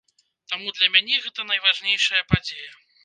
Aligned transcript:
Таму 0.53 0.71
для 0.77 0.87
мяне 0.95 1.19
гэта 1.25 1.45
найважнейшая 1.51 2.25
падзея. 2.33 2.73